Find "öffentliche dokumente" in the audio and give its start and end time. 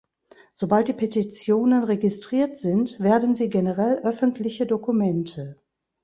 3.99-5.59